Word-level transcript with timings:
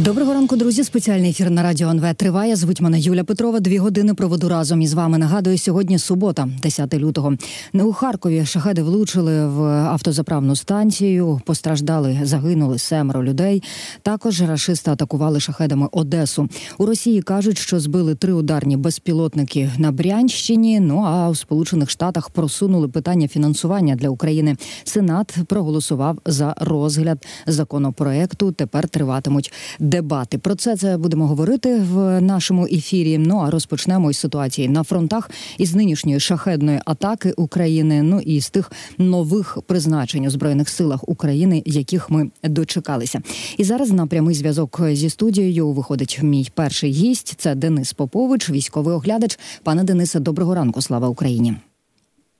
Доброго 0.00 0.34
ранку, 0.34 0.56
друзі. 0.56 0.84
Спеціальний 0.84 1.30
ефір 1.30 1.50
на 1.50 1.62
радіо 1.62 1.90
НВ 1.90 2.14
триває. 2.14 2.56
Звуть 2.56 2.80
мене 2.80 3.00
Юля 3.00 3.24
Петрова. 3.24 3.60
Дві 3.60 3.78
години 3.78 4.14
проведу 4.14 4.48
разом 4.48 4.82
із 4.82 4.94
вами. 4.94 5.18
Нагадую, 5.18 5.58
сьогодні 5.58 5.98
субота, 5.98 6.48
10 6.62 6.94
лютого. 6.94 7.34
Не 7.72 7.84
у 7.84 7.92
Харкові 7.92 8.46
шахеди 8.46 8.82
влучили 8.82 9.46
в 9.46 9.62
автозаправну 9.64 10.56
станцію. 10.56 11.40
Постраждали, 11.44 12.20
загинули 12.22 12.78
семеро 12.78 13.24
людей. 13.24 13.62
Також 14.02 14.42
рашисти 14.42 14.90
атакували 14.90 15.40
шахедами 15.40 15.88
Одесу. 15.92 16.48
У 16.78 16.86
Росії 16.86 17.22
кажуть, 17.22 17.58
що 17.58 17.80
збили 17.80 18.14
три 18.14 18.32
ударні 18.32 18.76
безпілотники 18.76 19.70
на 19.78 19.92
Брянщині. 19.92 20.80
Ну 20.80 20.98
а 21.06 21.28
у 21.28 21.34
Сполучених 21.34 21.90
Штатах 21.90 22.30
просунули 22.30 22.88
питання 22.88 23.28
фінансування 23.28 23.94
для 23.96 24.08
України. 24.08 24.56
Сенат 24.84 25.36
проголосував 25.46 26.18
за 26.26 26.54
розгляд 26.58 27.26
законопроекту. 27.46 28.52
Тепер 28.52 28.88
триватимуть 28.88 29.52
дебати. 29.90 30.38
Про 30.38 30.54
це 30.54 30.76
це 30.76 30.96
будемо 30.96 31.26
говорити 31.26 31.76
в 31.76 32.20
нашому 32.20 32.66
ефірі. 32.66 33.18
Ну 33.18 33.38
а 33.38 33.50
розпочнемо 33.50 34.10
із 34.10 34.16
ситуації 34.16 34.68
на 34.68 34.82
фронтах 34.82 35.30
із 35.58 35.74
нинішньої 35.74 36.20
шахедної 36.20 36.80
атаки 36.84 37.32
України. 37.36 38.02
Ну 38.02 38.20
і 38.20 38.40
з 38.40 38.50
тих 38.50 38.72
нових 38.98 39.58
призначень 39.66 40.26
у 40.26 40.30
збройних 40.30 40.68
силах 40.68 41.08
України, 41.08 41.62
яких 41.66 42.10
ми 42.10 42.30
дочекалися. 42.44 43.22
І 43.58 43.64
зараз 43.64 43.90
на 43.90 44.06
прямий 44.06 44.34
зв'язок 44.34 44.80
зі 44.92 45.10
студією 45.10 45.70
виходить 45.72 46.18
мій 46.22 46.48
перший 46.54 46.90
гість. 46.90 47.34
Це 47.38 47.54
Денис 47.54 47.92
Попович, 47.92 48.50
військовий 48.50 48.94
оглядач. 48.94 49.38
Пане 49.62 49.84
Денисе, 49.84 50.20
доброго 50.20 50.54
ранку. 50.54 50.82
Слава 50.82 51.08
Україні. 51.08 51.54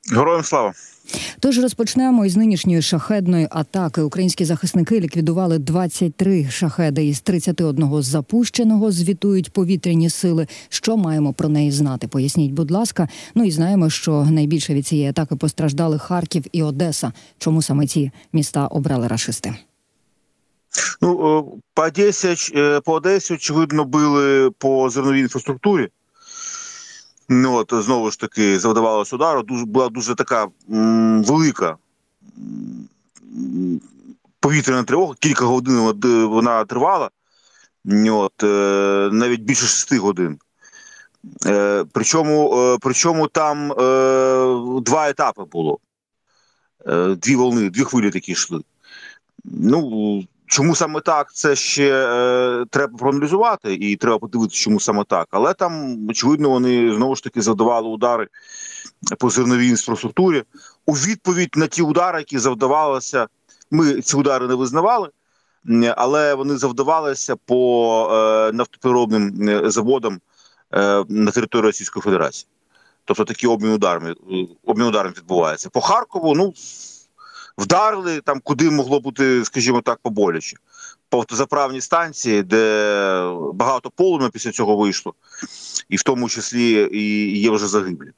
Героям 0.09 0.45
слава. 0.45 0.73
Тож 1.41 1.59
розпочнемо 1.59 2.27
із 2.27 2.37
нинішньої 2.37 2.83
шахедної 2.83 3.49
атаки. 3.51 4.01
Українські 4.01 4.45
захисники 4.45 5.01
ліквідували 5.01 5.59
23 5.59 6.49
шахеди 6.51 7.07
із 7.07 7.21
31 7.21 8.03
запущеного. 8.03 8.93
Звітують 8.93 9.53
повітряні 9.53 10.11
сили. 10.11 10.47
Що 10.69 10.97
маємо 10.97 11.33
про 11.33 11.49
неї 11.49 11.71
знати? 11.71 12.09
Поясніть, 12.09 12.53
будь 12.53 12.71
ласка. 12.71 13.09
Ну 13.35 13.45
і 13.45 13.51
знаємо, 13.51 13.91
що 13.91 14.25
найбільше 14.25 14.75
від 14.75 14.87
цієї 14.87 15.09
атаки 15.09 15.37
постраждали 15.37 15.99
Харків 15.99 16.45
і 16.53 16.63
Одеса. 16.63 17.13
Чому 17.39 17.63
саме 17.63 17.87
ці 17.87 18.11
міста 18.33 18.67
обрали 18.67 19.09
рашисти? 19.09 19.55
Ну 21.03 21.61
по 21.75 21.83
Одесі, 21.83 22.35
по 22.85 22.93
Одесі, 22.93 23.35
очевидно, 23.35 23.85
били 23.85 24.51
по 24.51 24.91
зерновій 24.91 25.21
інфраструктурі. 25.21 25.89
Ну 27.33 27.55
от 27.55 27.73
знову 27.75 28.11
ж 28.11 28.21
таки 28.21 28.59
завдавалося 28.59 29.17
удару. 29.17 29.43
Дуже 29.43 29.65
була 29.65 29.89
дуже 29.89 30.15
така 30.15 30.49
м, 30.71 31.23
велика 31.25 31.77
повітряна 34.41 34.83
тривога. 34.85 35.15
Кілька 35.21 35.45
годин 35.45 35.79
вона 36.27 36.65
тривала. 36.65 37.11
От, 38.11 38.43
е, 38.43 39.09
навіть 39.13 39.41
більше 39.41 39.67
шести 39.67 39.99
годин. 39.99 40.39
Е, 41.47 41.85
Причому 41.93 42.55
е, 42.55 42.79
причому 42.81 43.29
там 43.29 43.73
е, 43.73 43.77
два 44.83 45.09
етапи 45.11 45.45
було. 45.45 45.79
Е, 46.87 47.15
Дві 47.15 47.37
волни, 47.37 47.71
дві 47.71 47.85
хвилі 47.85 48.11
такі 48.11 48.33
йшли. 48.33 48.61
Ну, 49.45 50.25
Чому 50.51 50.75
саме 50.75 51.01
так, 51.01 51.33
це 51.35 51.57
ще 51.57 52.07
е, 52.09 52.65
треба 52.71 52.99
проаналізувати, 52.99 53.75
і 53.75 53.97
треба 53.97 54.19
подивитися, 54.19 54.61
чому 54.61 54.81
саме 54.81 55.05
так. 55.05 55.29
Але 55.31 55.55
там, 55.55 56.07
очевидно, 56.09 56.51
вони 56.51 56.95
знову 56.95 57.17
ж 57.17 57.23
таки 57.23 57.43
завдавали 57.43 57.89
удари 57.89 58.29
по 59.19 59.31
зерновій 59.31 59.69
інфраструктурі. 59.69 60.43
У 60.87 60.93
відповідь 60.93 61.57
на 61.57 61.67
ті 61.67 61.83
удари, 61.83 62.19
які 62.19 62.39
завдавалися, 62.39 63.27
ми 63.71 64.01
ці 64.01 64.17
удари 64.17 64.47
не 64.47 64.55
визнавали, 64.55 65.09
але 65.97 66.35
вони 66.35 66.57
завдавалися 66.57 67.37
по 67.37 68.11
е, 68.13 68.53
нафтопереробним 68.53 69.49
е, 69.49 69.71
заводам 69.71 70.21
е, 70.75 71.05
на 71.09 71.31
території 71.31 71.67
Російської 71.67 72.03
Федерації. 72.03 72.49
Тобто 73.05 73.25
такі 73.25 73.47
обмін 73.47 73.73
ударами 73.73 74.15
обмін 74.65 74.87
ударами 74.87 75.15
відбувається. 75.19 75.71
По 75.71 75.81
Харкову, 75.81 76.35
ну 76.35 76.53
вдарили 77.61 78.21
там, 78.21 78.41
куди 78.45 78.71
могло 78.71 79.01
бути, 79.01 79.45
скажімо 79.45 79.81
так, 79.81 79.99
поболяче. 80.03 80.57
По 81.09 81.19
автозаправній 81.19 81.81
станції, 81.81 82.43
де 82.43 83.35
багато 83.55 83.91
полум'я 83.91 84.29
після 84.29 84.51
цього 84.51 84.77
вийшло, 84.77 85.15
і 85.89 85.97
в 85.97 86.03
тому 86.03 86.29
числі 86.29 86.89
і 86.93 87.41
є 87.41 87.51
вже 87.51 87.67
загиблі. 87.67 88.11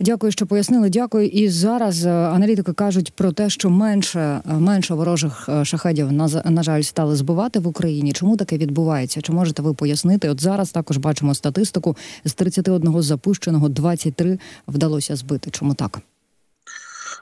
Дякую, 0.00 0.32
що 0.32 0.46
пояснили. 0.46 0.90
Дякую. 0.90 1.28
І 1.28 1.48
зараз 1.48 2.06
е, 2.06 2.10
аналітики 2.10 2.72
кажуть 2.72 3.12
про 3.12 3.32
те, 3.32 3.50
що 3.50 3.70
менше 3.70 4.20
е, 4.20 4.52
менше 4.52 4.94
ворожих 4.94 5.48
е, 5.48 5.64
шахедів 5.64 6.12
на, 6.12 6.28
на 6.44 6.62
жаль 6.62 6.82
стали 6.82 7.16
збивати 7.16 7.58
в 7.58 7.66
Україні. 7.66 8.12
Чому 8.12 8.36
таке 8.36 8.58
відбувається? 8.58 9.20
Чи 9.20 9.32
можете 9.32 9.62
ви 9.62 9.74
пояснити? 9.74 10.28
От 10.28 10.40
зараз 10.40 10.70
також 10.70 10.96
бачимо 10.96 11.34
статистику 11.34 11.96
з 12.24 12.34
31 12.34 13.02
запущеного 13.02 13.68
23 13.68 14.38
вдалося 14.68 15.16
збити. 15.16 15.50
Чому 15.50 15.74
так? 15.74 16.00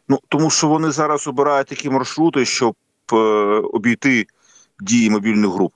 Ну 0.09 0.19
тому 0.29 0.51
що 0.51 0.69
вони 0.69 0.91
зараз 0.91 1.27
обирають 1.27 1.69
такі 1.69 1.91
маршрути, 1.91 2.45
щоб 2.45 2.75
е, 3.13 3.17
обійти 3.73 4.27
дії 4.81 5.11
мобільних 5.11 5.51
груп. 5.51 5.73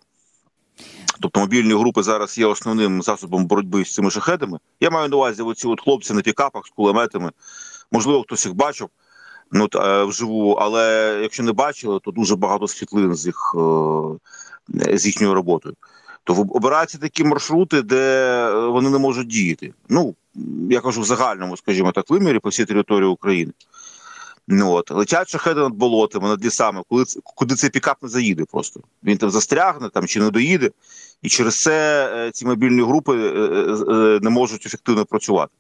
Тобто 1.21 1.41
мобільні 1.41 1.75
групи 1.75 2.03
зараз 2.03 2.39
є 2.39 2.47
основним 2.47 3.03
засобом 3.03 3.47
боротьби 3.47 3.85
з 3.85 3.95
цими 3.95 4.11
шахедами. 4.11 4.59
Я 4.81 4.91
маю 4.91 5.09
на 5.09 5.17
увазі 5.17 5.43
оці 5.43 5.67
от 5.67 5.81
хлопці 5.81 6.13
на 6.13 6.21
пікапах 6.21 6.67
з 6.67 6.71
кулеметами. 6.71 7.31
Можливо, 7.93 8.23
хтось 8.23 8.47
їх 8.47 8.55
бачив 8.55 8.89
ну, 9.53 9.69
е, 9.75 10.05
вживу, 10.05 10.53
але 10.53 11.19
якщо 11.23 11.43
не 11.43 11.53
бачили, 11.53 12.01
то 12.03 12.11
дуже 12.11 12.37
багато 12.37 12.69
світлин 12.69 13.15
з 13.15 13.27
їх 13.27 13.57
е, 14.79 14.99
з 14.99 15.07
їхньою 15.07 15.35
роботою. 15.35 15.75
То 16.25 16.35
обираються 16.35 16.99
такі 16.99 17.25
маршрути, 17.25 17.83
де 17.83 17.97
е, 18.49 18.67
вони 18.67 18.91
не 18.91 18.99
можуть 18.99 19.27
діяти. 19.27 19.75
Ну 19.89 20.15
я 20.71 20.81
кажу 20.81 21.01
в 21.01 21.05
загальному, 21.05 21.57
скажімо 21.57 21.93
так, 21.93 22.11
вимірі 22.11 22.39
по 22.39 22.49
всій 22.49 22.65
території 22.65 23.09
України. 23.09 23.53
Ну, 24.49 24.73
от. 24.73 24.91
Летять 24.91 25.29
шахеди 25.29 25.61
над 25.61 25.73
болотами, 25.73 26.29
над 26.29 26.45
лісами, 26.45 26.83
коли 26.89 27.05
куди 27.25 27.55
цей 27.55 27.71
пікап 27.71 28.03
не 28.03 28.09
заїде 28.09 28.45
просто. 28.45 28.81
Він 29.05 29.19
там 29.19 29.31
застрягне 29.31 29.89
там 29.89 30.07
чи 30.07 30.21
не 30.21 30.31
доїде, 30.31 30.71
і 31.23 31.29
через 31.29 31.63
це 31.63 32.09
е, 32.17 32.31
ці 32.31 32.47
мобільні 32.47 32.83
групи 32.83 33.17
е, 33.17 33.31
е, 33.95 34.19
не 34.23 34.31
можуть 34.31 34.67
ефективно 34.67 35.05
працювати. 35.05 35.53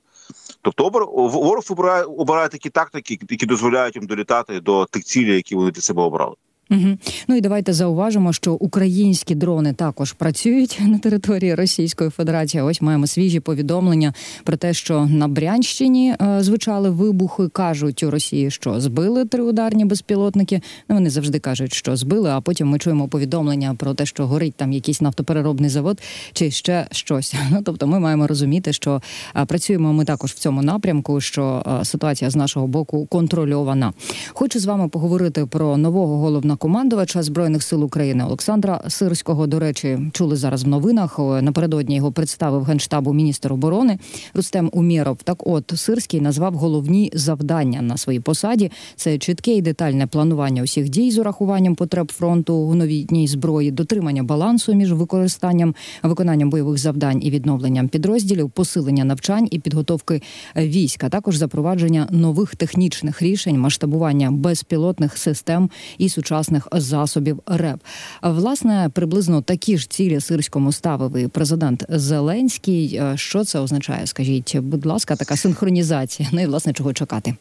Тобто 0.62 0.88
ворог 1.14 1.64
обирає, 1.70 2.04
обирає 2.04 2.48
такі 2.48 2.70
тактики, 2.70 3.18
які 3.30 3.46
дозволяють 3.46 3.96
їм 3.96 4.06
долітати 4.06 4.60
до 4.60 4.84
тих 4.84 5.04
цілей, 5.04 5.34
які 5.34 5.54
вони 5.54 5.70
для 5.70 5.80
себе 5.80 6.02
обрали. 6.02 6.34
Угу. 6.74 6.96
Ну 7.28 7.36
і 7.36 7.40
давайте 7.40 7.72
зауважимо, 7.72 8.32
що 8.32 8.52
українські 8.52 9.34
дрони 9.34 9.72
також 9.72 10.12
працюють 10.12 10.80
на 10.86 10.98
території 10.98 11.54
Російської 11.54 12.10
Федерації. 12.10 12.62
Ось 12.62 12.82
маємо 12.82 13.06
свіжі 13.06 13.40
повідомлення 13.40 14.14
про 14.44 14.56
те, 14.56 14.74
що 14.74 15.06
на 15.06 15.28
Брянщині 15.28 16.14
е, 16.22 16.42
звучали 16.42 16.90
вибухи. 16.90 17.48
кажуть 17.48 18.02
у 18.02 18.10
Росії, 18.10 18.50
що 18.50 18.80
збили 18.80 19.24
три 19.24 19.42
ударні 19.42 19.84
безпілотники. 19.84 20.60
Ну 20.88 20.94
вони 20.96 21.10
завжди 21.10 21.38
кажуть, 21.38 21.74
що 21.74 21.96
збили. 21.96 22.30
А 22.30 22.40
потім 22.40 22.68
ми 22.68 22.78
чуємо 22.78 23.08
повідомлення 23.08 23.74
про 23.78 23.94
те, 23.94 24.06
що 24.06 24.26
горить 24.26 24.54
там 24.54 24.72
якийсь 24.72 25.00
нафтопереробний 25.00 25.70
завод 25.70 26.00
чи 26.32 26.50
ще 26.50 26.86
щось. 26.90 27.34
Ну 27.50 27.62
тобто, 27.64 27.86
ми 27.86 28.00
маємо 28.00 28.26
розуміти, 28.26 28.72
що 28.72 29.02
е, 29.36 29.44
працюємо 29.44 29.92
ми 29.92 30.04
також 30.04 30.30
в 30.30 30.38
цьому 30.38 30.62
напрямку. 30.62 31.20
Що 31.20 31.62
е, 31.80 31.84
ситуація 31.84 32.30
з 32.30 32.36
нашого 32.36 32.66
боку 32.66 33.06
контрольована. 33.06 33.92
Хочу 34.32 34.60
з 34.60 34.64
вами 34.64 34.88
поговорити 34.88 35.46
про 35.46 35.76
нового 35.76 36.18
головного 36.18 36.56
головнокомандувача 36.64 37.22
збройних 37.22 37.62
сил 37.62 37.84
України 37.84 38.24
Олександра 38.24 38.80
Сирського. 38.88 39.46
До 39.46 39.58
речі, 39.58 39.98
чули 40.12 40.36
зараз 40.36 40.64
в 40.64 40.68
новинах. 40.68 41.18
Напередодні 41.18 41.96
його 41.96 42.12
представив 42.12 42.62
генштабу 42.62 43.12
міністр 43.12 43.52
оборони 43.52 43.98
Рустем 44.34 44.70
Умєров. 44.72 45.18
Так, 45.24 45.46
от 45.46 45.72
Сирський 45.76 46.20
назвав 46.20 46.54
головні 46.54 47.10
завдання 47.14 47.82
на 47.82 47.96
своїй 47.96 48.20
посаді: 48.20 48.70
це 48.96 49.18
чітке 49.18 49.52
і 49.52 49.62
детальне 49.62 50.06
планування 50.06 50.62
усіх 50.62 50.88
дій 50.88 51.10
з 51.10 51.18
урахуванням 51.18 51.74
потреб 51.74 52.12
фронту 52.12 52.54
у 52.54 52.74
новітній 52.74 53.28
зброї, 53.28 53.70
дотримання 53.70 54.22
балансу 54.22 54.74
між 54.74 54.92
використанням 54.92 55.74
виконанням 56.02 56.50
бойових 56.50 56.78
завдань 56.78 57.22
і 57.22 57.30
відновленням 57.30 57.88
підрозділів, 57.88 58.50
посилення 58.50 59.04
навчань 59.04 59.48
і 59.50 59.58
підготовки 59.58 60.22
війська, 60.56 61.08
також 61.08 61.36
запровадження 61.36 62.08
нових 62.10 62.56
технічних 62.56 63.22
рішень, 63.22 63.60
масштабування 63.60 64.30
безпілотних 64.30 65.18
систем 65.18 65.70
і 65.98 66.08
сучасних 66.08 66.43
сучасних 66.44 66.68
засобів 66.72 67.40
РЕП. 67.46 67.80
Власне, 68.22 68.90
приблизно 68.94 69.42
такі 69.42 69.78
ж 69.78 69.90
цілі 69.90 70.20
сирському 70.20 70.72
ставив 70.72 71.16
і 71.16 71.28
президент 71.28 71.84
Зеленський. 71.88 72.96
Е, 72.96 73.16
що 73.16 73.44
це 73.44 73.58
означає? 73.58 74.06
Скажіть, 74.06 74.56
будь 74.56 74.86
ласка, 74.86 75.16
така 75.16 75.36
синхронізація. 75.36 76.28
Ну 76.32 76.42
і 76.42 76.46
власне 76.46 76.72
чого 76.72 76.92
чекати? 76.92 77.36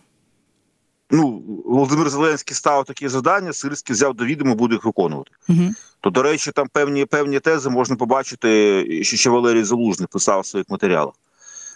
Ну, 1.11 1.43
Володимир 1.65 2.09
Зеленський 2.09 2.55
ставив 2.55 2.85
такі 2.85 3.07
завдання, 3.07 3.53
Сирський 3.53 3.93
взяв 3.93 4.13
до 4.13 4.25
відома, 4.25 4.55
буде 4.55 4.75
їх 4.75 4.85
виконувати. 4.85 5.31
Угу. 5.49 5.69
То, 6.01 6.09
до 6.09 6.23
речі, 6.23 6.51
там 6.51 6.67
певні 6.67 7.05
певні 7.05 7.39
тези 7.39 7.69
можна 7.69 7.95
побачити, 7.95 9.03
що 9.03 9.17
ще 9.17 9.29
Валерій 9.29 9.63
Залужний 9.63 10.07
писав 10.11 10.41
в 10.41 10.45
своїх 10.45 10.69
матеріалах. 10.69 11.13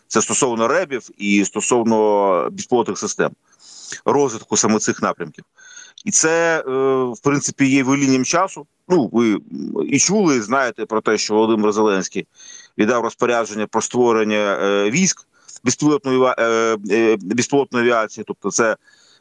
Це 0.07 0.21
стосовно 0.21 0.68
ребів 0.68 1.09
і 1.18 1.45
стосовно 1.45 2.50
безпілотних 2.51 2.97
систем 2.97 3.31
розвитку 4.06 4.57
саме 4.57 4.79
цих 4.79 5.01
напрямків. 5.01 5.44
І 6.06 6.12
це, 6.12 6.64
в 7.16 7.20
принципі, 7.24 7.70
є 7.70 7.84
вилінням 7.84 8.26
часу. 8.26 8.68
Ну, 8.90 9.10
ви 9.14 9.40
і 9.86 10.00
чули, 10.00 10.36
і 10.36 10.42
знаєте 10.42 10.86
про 10.86 11.02
те, 11.02 11.18
що 11.18 11.34
Володимир 11.34 11.72
Зеленський 11.72 12.28
віддав 12.78 13.04
розпорядження 13.04 13.68
про 13.68 13.82
створення 13.82 14.58
військ 14.90 15.28
безпілотної 15.64 16.34
безпілотної 17.22 17.86
авіації. 17.86 18.24
Тобто, 18.28 18.52
це 18.52 18.76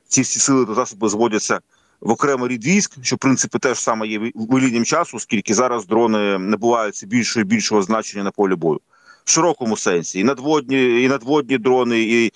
ці 0.09 0.23
всі 0.23 0.41
сили 0.41 0.67
та 0.67 0.75
засоби 0.75 1.09
зводяться 1.09 1.61
в 2.01 2.11
окремий 2.11 2.49
рід 2.49 2.65
військ, 2.65 2.97
що 3.03 3.17
в 3.17 3.19
принципі 3.19 3.59
теж 3.59 3.79
саме 3.79 4.09
є 4.09 4.33
вилінням 4.35 4.85
часу, 4.85 5.17
оскільки 5.17 5.55
зараз 5.55 5.87
дрони 5.87 6.39
набуваються 6.39 7.07
більшого 7.07 7.43
і 7.43 7.45
більшого 7.45 7.83
значення 7.83 8.25
на 8.25 8.31
полі 8.31 8.55
бою 8.55 8.81
в 9.25 9.31
широкому 9.31 9.77
сенсі. 9.77 10.19
І 10.19 10.25
надводні, 10.25 11.03
і 11.03 11.09
надводні 11.09 11.59
дрони, 11.59 12.01
і 12.01 12.27
е, 12.27 12.31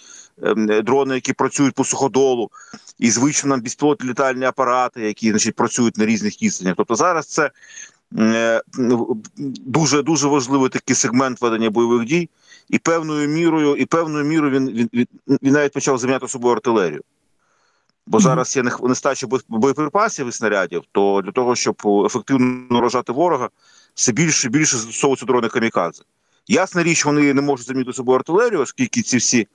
дрони, 0.82 1.14
які 1.14 1.32
працюють 1.32 1.74
по 1.74 1.84
суходолу, 1.84 2.50
і 2.98 3.10
звично 3.10 3.48
нам 3.48 3.60
безпілотні 3.60 4.10
літальні 4.10 4.44
апарати, 4.44 5.00
які 5.00 5.30
значить 5.30 5.54
працюють 5.54 5.96
на 5.96 6.06
різних 6.06 6.42
відстанях. 6.42 6.74
Тобто 6.76 6.94
зараз 6.94 7.26
це 7.26 7.50
е, 8.18 8.62
дуже 9.66 10.02
дуже 10.02 10.28
важливий 10.28 10.70
такий 10.70 10.96
сегмент 10.96 11.40
ведення 11.40 11.70
бойових 11.70 12.04
дій, 12.04 12.30
і 12.68 12.78
певною 12.78 13.28
мірою, 13.28 13.76
і 13.76 13.86
певною 13.86 14.24
мірою 14.24 14.52
він 14.52 14.70
він, 14.70 14.90
він, 14.94 15.06
він 15.42 15.52
навіть 15.52 15.72
почав 15.72 15.98
заміняти 15.98 16.28
собою 16.28 16.54
артилерію. 16.54 17.02
Бо 18.06 18.20
зараз 18.20 18.56
є 18.56 18.62
нестача 18.82 19.26
боєприпасів 19.48 20.28
і 20.28 20.32
снарядів, 20.32 20.82
то 20.92 21.22
для 21.24 21.32
того, 21.32 21.56
щоб 21.56 21.82
ефективно 22.06 22.78
вражати 22.78 23.12
ворога, 23.12 23.48
все 23.94 24.12
більше 24.12 24.46
і 24.48 24.50
більше 24.50 24.76
застосовуються 24.76 25.26
дрони 25.26 25.48
камікадзе. 25.48 26.02
Ясна 26.48 26.82
річ, 26.82 27.04
вони 27.04 27.34
не 27.34 27.42
можуть 27.42 27.66
замінити 27.66 27.92
собою 27.92 28.18
артилерію, 28.18 28.60
оскільки 28.60 29.02
ці 29.02 29.16
всі 29.16 29.40
е, 29.40 29.46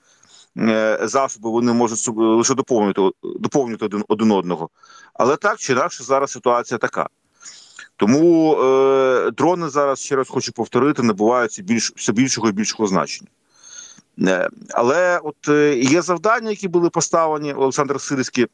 засоби 1.01 1.49
вони 1.49 1.73
можуть 1.73 2.07
лише 2.17 2.53
доповнити 2.53 3.09
доповнювати 3.23 3.85
один 3.85 4.03
один 4.07 4.31
одного. 4.31 4.69
Але 5.13 5.35
так 5.35 5.59
чи 5.59 5.73
інакше 5.73 6.03
зараз 6.03 6.31
ситуація 6.31 6.77
така. 6.77 7.09
Тому 7.97 8.55
е, 8.55 9.31
дрони 9.31 9.69
зараз 9.69 9.99
ще 9.99 10.15
раз 10.15 10.29
хочу 10.29 10.51
повторити, 10.51 11.03
набуваються 11.03 11.63
більш 11.63 11.93
все 11.95 12.11
більшого 12.11 12.49
і 12.49 12.51
більшого 12.51 12.87
значення. 12.87 13.29
Е, 14.21 14.49
але 14.69 15.19
от 15.23 15.49
е, 15.49 15.77
є 15.77 16.01
завдання, 16.01 16.49
які 16.49 16.67
були 16.67 16.89
поставлені. 16.89 17.53
Олександр 17.53 18.01
Сирський 18.01 18.47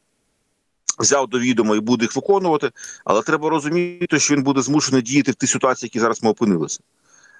взяв 0.98 1.28
до 1.28 1.38
відома 1.38 1.76
і 1.76 1.80
буде 1.80 2.04
їх 2.04 2.16
виконувати. 2.16 2.70
Але 3.04 3.22
треба 3.22 3.50
розуміти, 3.50 4.18
що 4.18 4.34
він 4.34 4.42
буде 4.42 4.62
змушений 4.62 5.02
діяти 5.02 5.32
в 5.32 5.34
тій 5.34 5.46
ситуації, 5.46 5.86
які 5.86 6.00
зараз 6.00 6.22
ми 6.22 6.30
опинилися. 6.30 6.80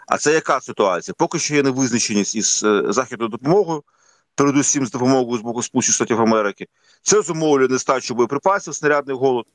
А 0.07 0.19
це 0.19 0.33
яка 0.33 0.61
ситуація? 0.61 1.15
Поки 1.19 1.39
що 1.39 1.55
є 1.55 1.63
невизначеність 1.63 2.35
із 2.35 2.65
е, 2.65 2.83
західною 2.89 3.29
допомогою, 3.29 3.83
передусім 4.35 4.87
з 4.87 4.91
допомогою 4.91 5.39
з 5.39 5.43
боку 5.43 5.63
Сполучених 5.63 5.95
Штатів 5.95 6.21
Америки. 6.21 6.67
Це 7.03 7.23
зумовлює 7.23 7.69
нестачу 7.69 8.15
боєприпасів, 8.15 8.75
снарядний 8.75 9.17
голод. 9.17 9.47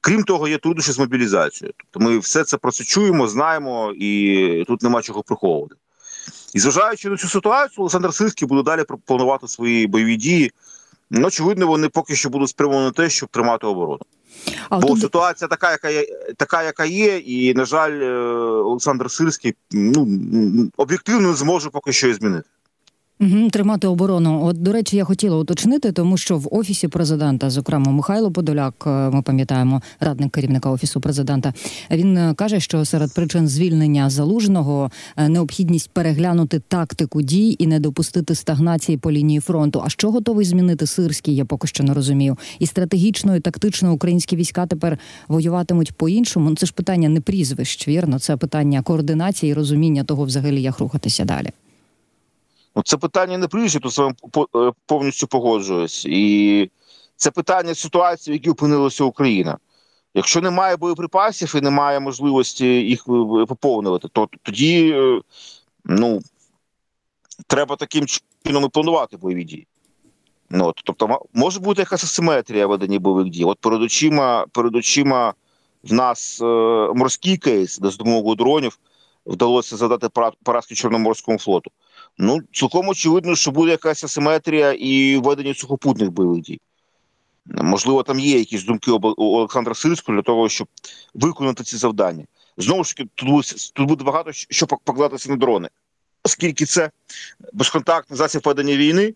Крім 0.00 0.24
того, 0.24 0.48
є 0.48 0.58
труднощі 0.58 0.92
з 0.92 0.98
мобілізацією. 0.98 1.74
Тобто 1.76 2.10
ми 2.10 2.18
все 2.18 2.44
це 2.44 2.56
про 2.56 2.72
це 2.72 2.84
чуємо, 2.84 3.28
знаємо, 3.28 3.92
і 3.96 4.64
тут 4.66 4.82
нема 4.82 5.02
чого 5.02 5.22
приховувати. 5.22 5.74
І 6.54 6.60
зважаючи 6.60 7.10
на 7.10 7.16
цю 7.16 7.28
ситуацію, 7.28 7.76
Олександр 7.78 8.14
Сирський 8.14 8.48
буде 8.48 8.62
далі 8.62 8.84
планувати 9.06 9.48
свої 9.48 9.86
бойові 9.86 10.16
дії. 10.16 10.52
Ну, 11.10 11.26
очевидно, 11.26 11.66
вони 11.66 11.88
поки 11.88 12.16
що 12.16 12.30
будуть 12.30 12.48
спрямовані 12.48 12.84
на 12.84 12.92
те, 12.92 13.10
щоб 13.10 13.28
тримати 13.28 13.66
оборону. 13.66 14.00
А 14.68 14.78
Бо 14.78 14.88
тут... 14.88 15.00
ситуація 15.00 15.48
така, 15.48 15.70
яка 15.70 15.88
є, 15.88 16.06
така, 16.36 16.62
яка 16.62 16.84
є, 16.84 17.18
і 17.18 17.54
на 17.54 17.64
жаль, 17.64 18.00
е, 18.00 18.12
Олександр 18.62 19.10
Сирський 19.10 19.54
ну 19.70 20.08
об'єктивно 20.76 21.28
не 21.28 21.34
зможе 21.34 21.70
поки 21.70 21.92
що 21.92 22.08
і 22.08 22.14
змінити. 22.14 22.48
Угу, 23.22 23.50
Тримати 23.50 23.86
оборону. 23.86 24.44
От 24.44 24.62
до 24.62 24.72
речі, 24.72 24.96
я 24.96 25.04
хотіла 25.04 25.36
уточнити, 25.36 25.92
тому 25.92 26.16
що 26.16 26.38
в 26.38 26.48
офісі 26.50 26.88
президента, 26.88 27.50
зокрема 27.50 27.92
Михайло 27.92 28.32
Подоляк, 28.32 28.84
е, 28.86 28.90
ми 28.90 29.22
пам'ятаємо 29.22 29.82
радник 30.00 30.32
керівника 30.32 30.70
офісу 30.70 31.00
президента. 31.00 31.54
Він 31.90 32.16
е, 32.16 32.34
каже, 32.34 32.60
що 32.60 32.84
серед 32.84 33.14
причин 33.14 33.48
звільнення 33.48 34.10
залужного 34.10 34.90
е, 35.16 35.28
необхідність 35.28 35.90
переглянути 35.90 36.58
тактику 36.68 37.22
дій 37.22 37.56
і 37.58 37.66
не 37.66 37.80
допустити 37.80 38.34
стагнації 38.34 38.98
по 38.98 39.12
лінії 39.12 39.40
фронту. 39.40 39.82
А 39.84 39.88
що 39.88 40.10
готовий 40.10 40.46
змінити 40.46 40.86
сирський? 40.86 41.34
Я 41.34 41.44
поки 41.44 41.68
що 41.68 41.84
не 41.84 41.94
розумію. 41.94 42.36
І 42.58 42.66
стратегічно 42.66 43.36
і 43.36 43.40
тактично 43.40 43.92
українські 43.92 44.36
війська 44.36 44.66
тепер 44.66 44.98
воюватимуть 45.28 45.92
по 45.92 46.08
іншому. 46.08 46.50
Ну, 46.50 46.56
це 46.56 46.66
ж 46.66 46.72
питання 46.72 47.08
не 47.08 47.20
прізвищ, 47.20 47.88
вірно. 47.88 48.18
Це 48.18 48.36
питання 48.36 48.82
координації 48.82 49.52
і 49.52 49.54
розуміння 49.54 50.04
того, 50.04 50.24
взагалі 50.24 50.62
як 50.62 50.78
рухатися 50.78 51.24
далі. 51.24 51.50
Ну, 52.76 52.82
Це 52.82 52.96
питання 52.96 53.38
не 53.38 53.48
прізвище, 53.48 53.80
тут 53.80 53.92
з 53.92 53.98
вами 53.98 54.14
е, 54.56 54.72
повністю 54.86 55.26
погоджуюсь. 55.26 56.06
І 56.06 56.70
це 57.16 57.30
питання 57.30 57.74
ситуації, 57.74 58.32
в 58.32 58.36
якій 58.40 58.50
опинилася 58.50 59.04
Україна. 59.04 59.58
Якщо 60.14 60.40
немає 60.40 60.76
боєприпасів 60.76 61.54
і 61.56 61.60
немає 61.60 62.00
можливості 62.00 62.66
їх 62.66 63.04
поповнювати, 63.48 64.08
то 64.08 64.28
тоді 64.42 64.92
е, 64.96 65.20
ну, 65.84 66.20
треба 67.46 67.76
таким 67.76 68.06
чином 68.44 68.64
і 68.64 68.68
планувати 68.68 69.16
бойові 69.16 69.44
дії. 69.44 69.66
Ну, 70.50 70.66
от, 70.66 70.80
Тобто, 70.84 71.20
може 71.34 71.60
бути 71.60 71.82
якась 71.82 72.04
асиметрія 72.04 72.66
ведення 72.66 72.98
бойових 72.98 73.28
дій. 73.28 73.44
От 73.44 73.58
перед 73.58 73.82
очима, 73.82 74.46
перед 74.52 74.76
очима 74.76 75.34
в 75.82 75.92
нас 75.92 76.40
е, 76.42 76.44
морський 76.94 77.36
кейс, 77.36 77.78
де 77.78 77.90
з 77.90 77.96
допомогою 77.96 78.36
дронів 78.36 78.78
вдалося 79.26 79.76
задати 79.76 80.08
поразки 80.42 80.74
Чорноморському 80.74 81.38
флоту. 81.38 81.70
Ну, 82.18 82.40
цілком 82.52 82.88
очевидно, 82.88 83.36
що 83.36 83.50
буде 83.50 83.70
якась 83.70 84.04
асиметрія 84.04 84.72
і 84.72 85.16
введення 85.16 85.54
сухопутних 85.54 86.10
бойових 86.10 86.40
дій. 86.40 86.60
Можливо, 87.46 88.02
там 88.02 88.18
є 88.20 88.38
якісь 88.38 88.64
думки 88.64 88.90
у 88.90 89.00
Олександра 89.16 89.74
Сирського 89.74 90.16
для 90.16 90.22
того, 90.22 90.48
щоб 90.48 90.68
виконати 91.14 91.64
ці 91.64 91.76
завдання. 91.76 92.24
Знову 92.56 92.84
ж 92.84 92.96
таки, 92.96 93.08
тут, 93.14 93.72
тут 93.74 93.88
буде 93.88 94.04
багато 94.04 94.30
що 94.32 94.66
покладатися 94.66 95.30
на 95.30 95.36
дрони, 95.36 95.68
оскільки 96.24 96.64
це 96.64 96.90
безконтактний 97.52 98.18
засіб 98.18 98.42
ведення 98.44 98.76
війни, 98.76 99.14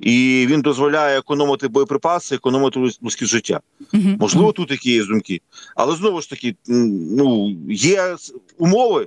і 0.00 0.46
він 0.50 0.60
дозволяє 0.60 1.18
економити 1.18 1.68
боєприпаси, 1.68 2.34
економити 2.34 2.80
людське 2.80 3.26
життя. 3.26 3.60
Можливо, 3.92 4.52
тут 4.52 4.68
такі 4.68 4.92
є 4.92 5.04
думки. 5.04 5.40
Але 5.76 5.96
знову 5.96 6.20
ж 6.20 6.30
таки, 6.30 6.56
ну 6.66 7.56
є 7.70 8.16
умови. 8.58 9.06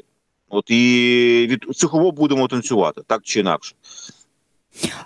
От 0.50 0.72
і 0.72 1.48
від 1.50 1.66
умов 1.94 2.14
будемо 2.14 2.48
танцювати 2.48 3.02
так 3.08 3.22
чи 3.24 3.40
інакше. 3.40 3.76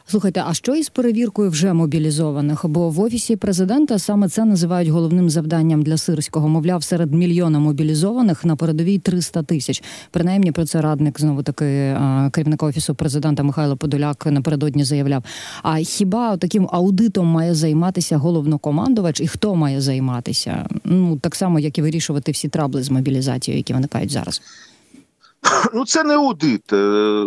Слухайте, 0.05 0.43
а 0.47 0.53
що 0.53 0.75
із 0.75 0.89
перевіркою 0.89 1.49
вже 1.49 1.73
мобілізованих? 1.73 2.65
Бо 2.65 2.89
в 2.89 2.99
офісі 2.99 3.35
президента 3.35 3.99
саме 3.99 4.29
це 4.29 4.45
називають 4.45 4.89
головним 4.89 5.29
завданням 5.29 5.81
для 5.83 5.97
сирського. 5.97 6.47
Мовляв, 6.47 6.83
серед 6.83 7.13
мільйона 7.13 7.59
мобілізованих 7.59 8.45
на 8.45 8.55
передовій 8.55 8.99
300 8.99 9.43
тисяч. 9.43 9.83
Принаймні 10.11 10.51
про 10.51 10.65
це 10.65 10.81
радник 10.81 11.19
знову 11.19 11.43
таки 11.43 11.97
керівника 12.31 12.65
офісу 12.65 12.95
президента 12.95 13.43
Михайло 13.43 13.77
Подоляк 13.77 14.25
напередодні 14.25 14.83
заявляв. 14.83 15.23
А 15.63 15.77
хіба 15.77 16.37
таким 16.37 16.67
аудитом 16.71 17.27
має 17.27 17.55
займатися 17.55 18.17
головнокомандувач? 18.17 19.21
І 19.21 19.27
хто 19.27 19.55
має 19.55 19.81
займатися? 19.81 20.67
Ну 20.83 21.17
так 21.17 21.35
само, 21.35 21.59
як 21.59 21.77
і 21.77 21.81
вирішувати 21.81 22.31
всі 22.31 22.47
трабли 22.47 22.83
з 22.83 22.89
мобілізацією, 22.89 23.59
які 23.59 23.73
виникають 23.73 24.11
зараз. 24.11 24.41
Ну, 25.73 25.85
це 25.85 26.03
не 26.03 26.15
аудит. 26.15 26.73
Е, 26.73 27.25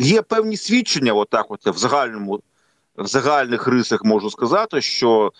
є 0.00 0.22
певні 0.22 0.56
свідчення, 0.56 1.12
отак, 1.12 1.46
от 1.48 1.66
в 1.66 1.78
загальному, 1.78 2.40
в 2.96 3.06
загальних 3.06 3.66
рисах 3.66 4.04
можу 4.04 4.30
сказати, 4.30 4.80
що 4.80 5.32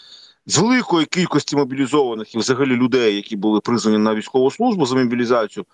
з 0.47 0.59
великої 0.59 1.07
кількості 1.07 1.57
мобілізованих 1.57 2.35
і 2.35 2.39
взагалі 2.39 2.77
людей, 2.77 3.17
які 3.17 3.37
були 3.37 3.61
призвані 3.61 3.99
на 3.99 4.15
військову 4.15 4.51
службу 4.51 4.87
за 4.87 4.97
мобілізацію, 4.97 5.67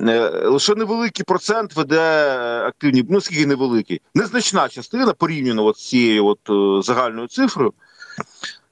е, 0.00 0.28
лише 0.28 0.74
невеликий 0.74 1.24
процент 1.24 1.76
веде 1.76 2.30
активні, 2.66 3.04
ну 3.08 3.20
скільки 3.20 3.46
невеликий, 3.46 4.00
незначна 4.14 4.68
частина 4.68 5.12
порівняно 5.12 5.64
от 5.64 5.78
з 5.78 5.88
цією 5.88 6.26
от 6.26 6.38
е, 6.50 6.82
загальною 6.82 7.28
цифрою, 7.28 7.72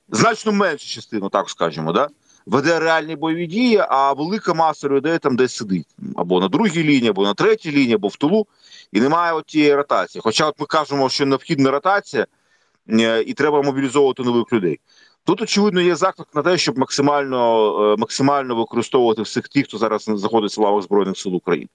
значно 0.09 0.53
менша 0.53 0.87
частина, 0.87 1.29
так 1.29 1.51
скажемо, 1.51 1.93
да 1.93 2.09
веде 2.47 2.79
реальні 2.79 3.17
бойові 3.17 3.47
дії, 3.47 3.85
а 3.89 4.13
велика 4.13 4.55
маса 4.55 4.89
людей 4.89 5.19
там 5.19 5.37
десь 5.37 5.57
сидить 5.57 5.87
або 6.17 6.41
на 6.41 6.49
другій 6.49 6.83
лінії, 6.83 7.09
або 7.09 7.23
на 7.23 7.35
третій 7.35 7.73
лінії, 7.73 7.95
або 7.95 8.09
в 8.09 8.17
тилу, 8.17 8.47
і 8.93 9.01
немає 9.01 9.33
от 9.33 9.47
тієї 9.47 9.75
ротації. 9.75 10.23
Хоча, 10.25 10.49
от 10.49 10.61
ми 10.61 10.67
кажемо, 10.67 11.09
що 11.09 11.27
необхідна 11.27 11.71
ротація, 11.71 12.27
е, 12.91 13.23
і 13.23 13.35
треба 13.35 13.63
мобілізовувати 13.63 14.23
нових 14.23 14.53
людей. 14.53 14.81
Тут 15.25 15.43
очевидно 15.43 15.81
є 15.81 15.97
заклик 15.97 16.29
на 16.35 16.43
те, 16.43 16.59
щоб 16.59 16.79
максимально 16.79 17.93
е, 17.93 17.97
максимально 17.97 18.57
використовувати 18.57 19.23
всіх 19.23 19.49
тих, 19.49 19.67
хто 19.67 19.79
зараз 19.79 20.03
знаходиться 20.03 20.61
в 20.61 20.65
лавах 20.65 20.83
збройних 20.83 21.19
сил 21.19 21.35
України. 21.37 21.69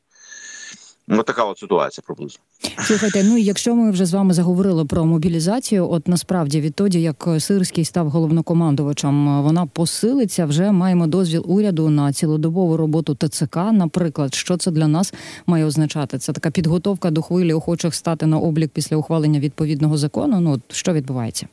Ну, 1.07 1.23
така 1.23 1.43
от 1.43 1.57
ситуація 1.57 2.03
приблизно. 2.05 2.39
Слухайте, 2.79 3.23
ну 3.23 3.37
якщо 3.37 3.75
ми 3.75 3.91
вже 3.91 4.05
з 4.05 4.13
вами 4.13 4.33
заговорили 4.33 4.85
про 4.85 5.05
мобілізацію, 5.05 5.91
от 5.91 6.07
насправді 6.07 6.61
відтоді, 6.61 7.01
як 7.01 7.27
Сирський 7.39 7.85
став 7.85 8.09
головнокомандувачем, 8.09 9.41
вона 9.43 9.65
посилиться. 9.65 10.45
Вже 10.45 10.71
маємо 10.71 11.07
дозвіл 11.07 11.43
уряду 11.47 11.89
на 11.89 12.13
цілодобову 12.13 12.77
роботу 12.77 13.15
ТЦК. 13.15 13.55
Наприклад, 13.55 14.33
що 14.33 14.57
це 14.57 14.71
для 14.71 14.87
нас 14.87 15.13
має 15.45 15.65
означати? 15.65 16.17
Це 16.17 16.33
така 16.33 16.51
підготовка 16.51 17.11
до 17.11 17.21
хвилі 17.21 17.53
охочих 17.53 17.95
стати 17.95 18.25
на 18.25 18.37
облік 18.37 18.71
після 18.71 18.95
ухвалення 18.97 19.39
відповідного 19.39 19.97
закону. 19.97 20.39
Ну 20.39 20.61
що 20.67 20.93
відбувається? 20.93 21.47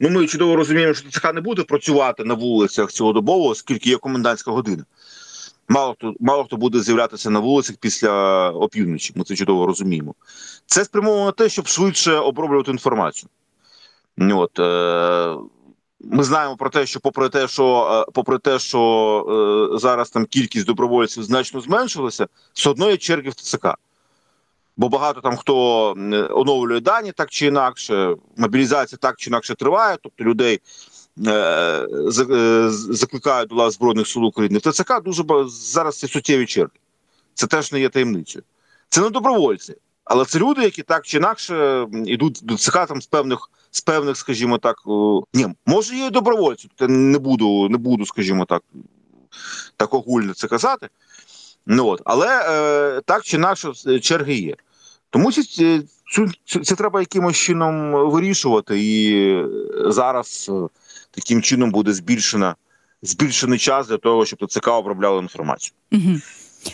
Ну, 0.00 0.10
ми 0.10 0.26
чудово 0.26 0.56
розуміємо, 0.56 0.94
що 0.94 1.10
ТЦК 1.10 1.34
не 1.34 1.40
буде 1.40 1.62
працювати 1.62 2.24
на 2.24 2.34
вулицях 2.34 2.92
цілодобово, 2.92 3.48
оскільки 3.48 3.90
є 3.90 3.96
комендантська 3.96 4.50
година. 4.50 4.84
Мало 5.70 5.94
хто 5.94 6.14
мало 6.20 6.44
хто 6.44 6.56
буде 6.56 6.80
з'являтися 6.80 7.30
на 7.30 7.38
вулицях 7.40 7.76
після 7.76 8.50
опівночі. 8.50 9.12
Ми 9.16 9.24
це 9.24 9.36
чудово 9.36 9.66
розуміємо. 9.66 10.14
Це 10.66 10.84
спрямовано 10.84 11.24
на 11.24 11.32
те, 11.32 11.48
щоб 11.48 11.66
швидше 11.66 12.12
оброблювати 12.12 12.70
інформацію. 12.70 13.30
От, 14.18 14.58
е, 14.58 15.36
Ми 16.00 16.24
знаємо 16.24 16.56
про 16.56 16.70
те, 16.70 16.86
що 16.86 17.00
попри 17.00 17.28
те, 17.28 17.48
що 17.48 17.88
е, 18.08 18.10
попри 18.12 18.38
те, 18.38 18.58
що 18.58 19.70
е, 19.74 19.78
зараз 19.78 20.10
там 20.10 20.26
кількість 20.26 20.66
добровольців 20.66 21.22
значно 21.22 21.60
зменшилася, 21.60 22.26
все 22.52 22.70
одно 22.70 22.90
є 22.90 22.96
черги 22.96 23.30
в 23.30 23.34
ТЦК. 23.34 23.66
Бо 24.76 24.88
багато 24.88 25.20
там 25.20 25.36
хто 25.36 25.90
оновлює 26.30 26.80
дані 26.80 27.12
так 27.12 27.30
чи 27.30 27.46
інакше, 27.46 28.16
мобілізація 28.36 28.98
так 29.02 29.16
чи 29.16 29.30
інакше 29.30 29.54
триває, 29.54 29.98
тобто 30.02 30.24
людей 30.24 30.54
е, 30.54 30.58
е, 30.58 30.64
закликають 32.66 33.48
до 33.48 33.54
лав 33.54 33.70
Збройних 33.70 34.08
сил 34.08 34.24
України. 34.24 34.58
В 34.58 34.72
ТЦК 34.72 35.02
дуже 35.04 35.24
зараз 35.46 35.98
це 35.98 36.08
суттєві 36.08 36.46
черги. 36.46 36.78
Це 37.34 37.46
теж 37.46 37.72
не 37.72 37.80
є 37.80 37.88
таємницею. 37.88 38.44
Це 38.88 39.00
не 39.00 39.10
добровольці, 39.10 39.74
але 40.04 40.24
це 40.24 40.38
люди, 40.38 40.62
які 40.62 40.82
так 40.82 41.06
чи 41.06 41.16
інакше 41.16 41.86
йдуть 42.04 42.40
до 42.42 42.56
ЦК 42.56 42.86
там 42.86 43.02
з 43.02 43.06
певних, 43.06 43.50
з 43.70 43.80
певних, 43.80 44.16
скажімо 44.16 44.58
так, 44.58 44.76
ні, 45.34 45.46
може 45.66 45.96
є 45.96 46.06
і 46.06 46.10
добровольці, 46.10 46.68
не 46.80 47.18
буду, 47.18 47.68
не 47.68 47.78
буду, 47.78 48.06
скажімо 48.06 48.44
так, 48.44 48.62
так 49.76 49.94
огульно 49.94 50.34
це 50.34 50.48
казати. 50.48 50.88
Ну 51.66 51.86
от, 51.86 52.02
але 52.04 52.44
е, 52.48 53.00
так 53.00 53.22
чи 53.22 53.36
інакше 53.36 53.72
черги 54.00 54.34
є. 54.34 54.56
Тому 55.10 55.32
це, 55.32 55.42
це, 56.44 56.60
це 56.60 56.74
треба 56.74 57.00
якимось 57.00 57.36
чином 57.36 57.92
вирішувати, 58.10 58.80
і 58.80 59.44
зараз 59.86 60.50
е, 60.52 60.68
таким 61.10 61.42
чином 61.42 61.70
буде 61.70 61.92
збільшена 61.92 62.54
збільшений 63.02 63.58
час 63.58 63.88
для 63.88 63.96
того, 63.96 64.26
щоб 64.26 64.48
ТЦК 64.48 64.68
обробляли 64.68 65.22
інформацію. 65.22 65.74
Угу. 65.92 66.20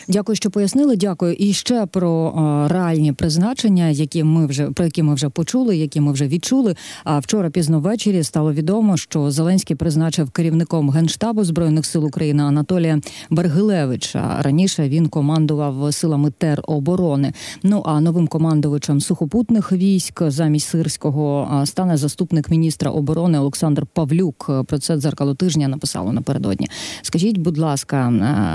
Дякую, 0.07 0.35
що 0.35 0.49
пояснили. 0.49 0.95
Дякую. 0.95 1.33
І 1.33 1.53
ще 1.53 1.85
про 1.85 2.33
реальні 2.69 3.13
призначення, 3.13 3.87
які 3.87 4.23
ми 4.23 4.45
вже 4.45 4.71
про 4.71 4.85
які 4.85 5.03
ми 5.03 5.13
вже 5.13 5.29
почули, 5.29 5.77
які 5.77 6.01
ми 6.01 6.11
вже 6.11 6.27
відчули. 6.27 6.75
А 7.03 7.19
вчора 7.19 7.49
пізно 7.49 7.79
ввечері 7.79 8.23
стало 8.23 8.53
відомо, 8.53 8.97
що 8.97 9.31
Зеленський 9.31 9.75
призначив 9.75 10.29
керівником 10.29 10.89
генштабу 10.89 11.43
збройних 11.43 11.85
сил 11.85 12.05
України 12.05 12.43
Анатолія 12.43 13.01
Бергилевича. 13.29 14.37
Раніше 14.41 14.89
він 14.89 15.07
командував 15.07 15.93
силами 15.93 16.31
тероборони. 16.37 17.33
Ну 17.63 17.83
а 17.85 18.01
новим 18.01 18.27
командувачем 18.27 19.01
сухопутних 19.01 19.71
військ 19.71 20.23
замість 20.27 20.67
сирського 20.67 21.61
стане 21.65 21.97
заступник 21.97 22.49
міністра 22.49 22.91
оборони 22.91 23.39
Олександр 23.39 23.85
Павлюк. 23.85 24.51
Про 24.67 24.79
це 24.79 24.97
дзеркало 24.97 25.35
тижня 25.35 25.67
написало 25.67 26.13
напередодні. 26.13 26.67
Скажіть, 27.01 27.37
будь 27.37 27.57
ласка, 27.57 28.13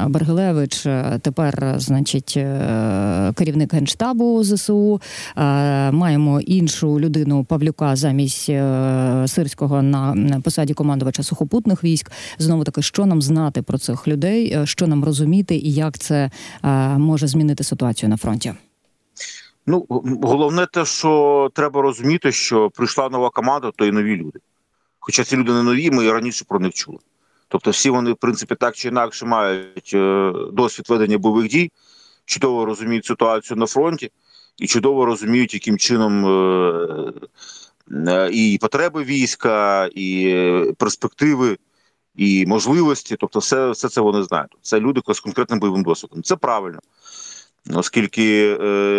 Бергилевич 0.08 0.86
тепер, 1.22 1.74
значить, 1.76 2.34
е, 2.36 3.32
керівник 3.36 3.74
генштабу 3.74 4.44
ЗСУ. 4.44 5.00
Е, 5.36 5.90
маємо 5.90 6.40
іншу 6.40 7.00
людину 7.00 7.44
Павлюка 7.44 7.96
замість 7.96 8.48
е, 8.48 9.24
сирського 9.26 9.82
на 9.82 10.40
посаді 10.44 10.74
командувача 10.74 11.22
сухопутних 11.22 11.84
військ. 11.84 12.12
Знову 12.38 12.64
таки, 12.64 12.82
що 12.82 13.06
нам 13.06 13.22
знати 13.22 13.62
про 13.62 13.78
цих 13.78 14.08
людей, 14.08 14.58
що 14.64 14.86
нам 14.86 15.04
розуміти, 15.04 15.56
і 15.56 15.74
як 15.74 15.98
це 15.98 16.30
може 16.96 17.26
змінити 17.26 17.64
ситуацію 17.64 18.08
на 18.10 18.16
фронті. 18.16 18.52
Ну 19.66 19.86
головне, 20.22 20.66
те, 20.72 20.84
що 20.84 21.50
треба 21.54 21.82
розуміти, 21.82 22.32
що 22.32 22.70
прийшла 22.70 23.08
нова 23.08 23.30
команда, 23.30 23.70
то 23.76 23.86
і 23.86 23.92
нові 23.92 24.16
люди. 24.16 24.38
Хоча 25.00 25.24
ці 25.24 25.36
люди 25.36 25.52
не 25.52 25.62
нові, 25.62 25.90
ми 25.90 26.04
і 26.04 26.10
раніше 26.10 26.44
про 26.48 26.60
них 26.60 26.72
чули. 26.72 26.98
Тобто, 27.52 27.70
всі 27.70 27.90
вони, 27.90 28.12
в 28.12 28.16
принципі, 28.16 28.54
так 28.54 28.74
чи 28.74 28.88
інакше 28.88 29.26
мають 29.26 29.90
е, 29.94 30.32
досвід 30.52 30.86
ведення 30.88 31.18
бойових 31.18 31.48
дій, 31.48 31.72
чудово 32.24 32.64
розуміють 32.64 33.04
ситуацію 33.04 33.56
на 33.56 33.66
фронті 33.66 34.10
і 34.58 34.66
чудово 34.66 35.06
розуміють, 35.06 35.54
яким 35.54 35.78
чином 35.78 36.26
е, 36.26 37.12
е, 38.08 38.30
і 38.32 38.58
потреби 38.60 39.04
війська, 39.04 39.88
і 39.94 40.74
перспективи, 40.78 41.58
і 42.14 42.46
можливості. 42.46 43.16
Тобто, 43.20 43.38
все 43.38 43.70
все 43.70 43.88
це 43.88 44.00
вони 44.00 44.22
знають. 44.22 44.56
Це 44.62 44.80
люди 44.80 45.00
з 45.08 45.20
конкретним 45.20 45.58
бойовим 45.58 45.82
досвідом. 45.82 46.22
Це 46.22 46.36
правильно, 46.36 46.78
оскільки 47.74 48.56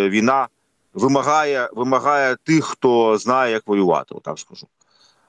війна 0.09 0.47
вимагає 0.93 1.69
вимагає 1.73 2.37
тих, 2.43 2.65
хто 2.65 3.17
знає, 3.17 3.53
як 3.53 3.67
воювати, 3.67 4.15
отак 4.15 4.39
скажу. 4.39 4.67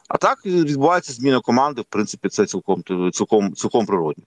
А 0.08 0.16
так 0.16 0.46
відбувається 0.46 1.12
зміна 1.12 1.40
команди. 1.40 1.80
В 1.80 1.84
принципі, 1.84 2.28
це 2.28 2.46
цілком 2.46 2.82
цілком 3.12 3.54
цілком 3.54 3.86
природно. 3.86 4.24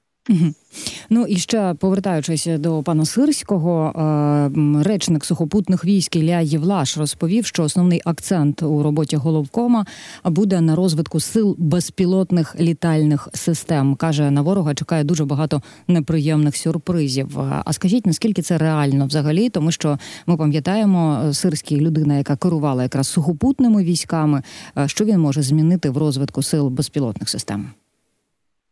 Ну 1.09 1.25
і 1.25 1.37
ще 1.37 1.73
повертаючись 1.79 2.47
до 2.57 2.83
пана 2.83 3.05
Сирського, 3.05 3.93
е, 3.95 4.83
речник 4.83 5.25
сухопутних 5.25 5.85
військ 5.85 6.15
Ілля 6.15 6.39
Євлаш 6.39 6.97
розповів, 6.97 7.45
що 7.45 7.63
основний 7.63 8.01
акцент 8.05 8.63
у 8.63 8.83
роботі 8.83 9.15
головкома 9.15 9.85
буде 10.23 10.61
на 10.61 10.75
розвитку 10.75 11.19
сил 11.19 11.55
безпілотних 11.59 12.55
літальних 12.59 13.29
систем. 13.33 13.95
каже 13.95 14.31
на 14.31 14.41
ворога 14.41 14.75
чекає 14.75 15.03
дуже 15.03 15.25
багато 15.25 15.61
неприємних 15.87 16.55
сюрпризів. 16.55 17.39
А 17.39 17.73
скажіть, 17.73 18.05
наскільки 18.05 18.41
це 18.41 18.57
реально 18.57 19.05
взагалі? 19.05 19.49
Тому 19.49 19.71
що 19.71 19.99
ми 20.27 20.37
пам'ятаємо, 20.37 21.29
Сирський 21.33 21.81
людина, 21.81 22.17
яка 22.17 22.35
керувала 22.35 22.83
якраз 22.83 23.07
сухопутними 23.07 23.83
військами, 23.83 24.41
е, 24.77 24.87
що 24.87 25.05
він 25.05 25.19
може 25.19 25.41
змінити 25.41 25.89
в 25.89 25.97
розвитку 25.97 26.43
сил 26.43 26.67
безпілотних 26.67 27.29
систем. 27.29 27.69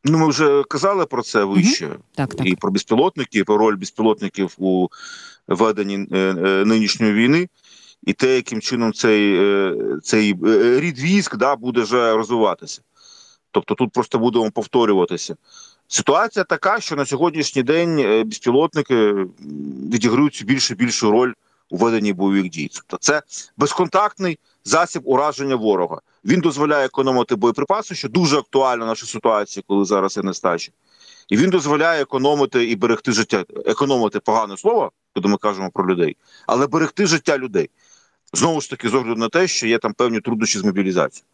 Ну, 0.07 0.17
ми 0.17 0.27
вже 0.27 0.63
казали 0.63 1.05
про 1.05 1.23
це 1.23 1.43
вище 1.43 1.87
угу. 1.87 1.95
так, 2.15 2.35
так. 2.35 2.47
і 2.47 2.55
про 2.55 2.71
безпілотники, 2.71 3.39
і 3.39 3.43
про 3.43 3.57
роль 3.57 3.75
безпілотників 3.75 4.55
у 4.57 4.87
веденні 5.47 6.07
е, 6.11 6.17
е, 6.17 6.65
нинішньої 6.65 7.13
війни, 7.13 7.49
і 8.03 8.13
те, 8.13 8.35
яким 8.35 8.61
чином 8.61 8.93
цей 8.93 9.35
е, 9.37 9.75
цей 10.03 10.35
рід 10.79 10.99
військ 10.99 11.35
да, 11.35 11.55
буде 11.55 11.81
вже 11.81 12.13
розвиватися. 12.13 12.81
Тобто 13.51 13.75
тут 13.75 13.91
просто 13.91 14.19
будемо 14.19 14.51
повторюватися. 14.51 15.35
Ситуація 15.87 16.45
така, 16.45 16.79
що 16.79 16.95
на 16.95 17.05
сьогоднішній 17.05 17.63
день 17.63 18.23
безпілотники 18.25 19.13
відіграють 19.93 20.43
більше 20.45 20.75
більшу 20.75 21.11
роль 21.11 21.33
у 21.69 21.77
бойових 22.13 22.49
дій. 22.49 22.71
Тобто 22.73 22.97
це 22.97 23.21
безконтактний 23.57 24.39
засіб 24.63 25.01
ураження 25.05 25.55
ворога. 25.55 26.01
Він 26.25 26.39
дозволяє 26.39 26.85
економити 26.85 27.35
боєприпаси, 27.35 27.95
що 27.95 28.09
дуже 28.09 28.37
актуально 28.37 28.85
в 28.85 28.87
нашій 28.87 29.05
ситуації, 29.05 29.63
коли 29.67 29.85
зараз 29.85 30.17
є 30.17 30.23
нестача. 30.23 30.71
І 31.29 31.37
він 31.37 31.49
дозволяє 31.49 32.01
економити 32.01 32.65
і 32.65 32.75
берегти 32.75 33.11
життя, 33.11 33.45
економити 33.65 34.19
погане 34.19 34.57
слово, 34.57 34.91
коли 35.13 35.27
ми 35.27 35.37
кажемо 35.37 35.69
про 35.73 35.87
людей, 35.87 36.17
але 36.47 36.67
берегти 36.67 37.05
життя 37.05 37.37
людей. 37.37 37.69
Знову 38.33 38.61
ж 38.61 38.69
таки, 38.69 38.89
з 38.89 38.93
огляду 38.93 39.19
на 39.19 39.29
те, 39.29 39.47
що 39.47 39.67
є 39.67 39.79
там 39.79 39.93
певні 39.93 40.19
труднощі 40.19 40.59
з 40.59 40.63
мобілізацією. 40.63 41.25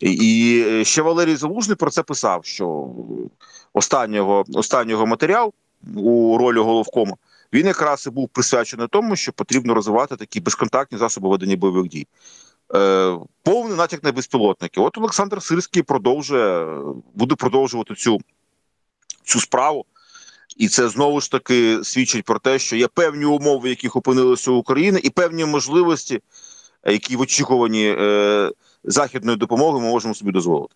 І 0.00 0.82
ще 0.84 1.02
Валерій 1.02 1.36
Залужний 1.36 1.76
про 1.76 1.90
це 1.90 2.02
писав: 2.02 2.44
що 2.44 2.88
останнього 3.72 4.44
останнього 4.54 5.06
матеріал 5.06 5.52
у 5.96 6.38
ролі 6.38 6.58
головкома 6.58 7.16
він 7.52 7.66
якраз 7.66 8.06
і 8.06 8.10
був 8.10 8.28
присвячений 8.28 8.88
тому, 8.90 9.16
що 9.16 9.32
потрібно 9.32 9.74
розвивати 9.74 10.16
такі 10.16 10.40
безконтактні 10.40 10.98
засоби 10.98 11.28
ведення 11.28 11.56
бойових 11.56 11.88
дій. 11.88 12.06
Е, 12.74 13.18
Повний 13.42 13.76
натяк 13.76 14.04
на 14.04 14.12
безпілотники. 14.12 14.80
От 14.80 14.98
Олександр 14.98 15.42
Сирський 15.42 15.82
продовжує, 15.82 16.82
буде 17.14 17.34
продовжувати 17.34 17.94
цю, 17.94 18.18
цю 19.24 19.40
справу. 19.40 19.84
І 20.56 20.68
це 20.68 20.88
знову 20.88 21.20
ж 21.20 21.30
таки 21.30 21.78
свідчить 21.82 22.24
про 22.24 22.38
те, 22.38 22.58
що 22.58 22.76
є 22.76 22.88
певні 22.88 23.24
умови, 23.24 23.68
в 23.68 23.70
яких 23.70 23.96
опинилися 23.96 24.50
Україна, 24.50 25.00
і 25.02 25.10
певні 25.10 25.44
можливості, 25.44 26.20
які 26.86 27.16
в 27.16 27.20
очікуванні 27.20 27.96
е, 27.98 28.50
західної 28.84 29.38
допомоги 29.38 29.80
ми 29.80 29.86
можемо 29.86 30.14
собі 30.14 30.32
дозволити. 30.32 30.74